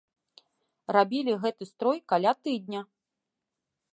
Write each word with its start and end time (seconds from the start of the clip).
Рабілі 0.95 1.35
гэты 1.43 1.63
строй 1.71 2.01
каля 2.13 2.33
тыдня. 2.47 2.81